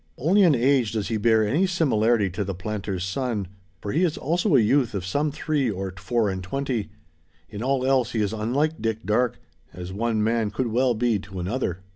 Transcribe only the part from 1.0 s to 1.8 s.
he bear any